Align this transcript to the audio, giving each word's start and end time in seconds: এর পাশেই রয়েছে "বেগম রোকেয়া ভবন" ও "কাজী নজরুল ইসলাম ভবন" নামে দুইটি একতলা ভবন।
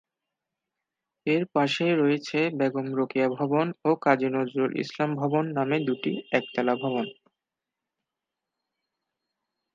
এর 1.25 1.43
পাশেই 1.53 1.93
রয়েছে 1.95 2.39
"বেগম 2.59 2.87
রোকেয়া 2.97 3.27
ভবন" 3.37 3.67
ও 3.85 3.91
"কাজী 4.01 4.27
নজরুল 4.29 4.71
ইসলাম 4.83 5.09
ভবন" 5.15 5.43
নামে 5.57 5.77
দুইটি 5.87 6.11
একতলা 6.31 6.73
ভবন। 6.75 7.05